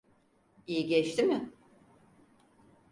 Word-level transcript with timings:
İyi 0.67 0.87
geçti 0.87 1.23
mi? 1.23 1.51